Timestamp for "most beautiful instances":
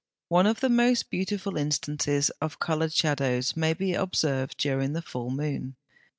0.69-2.31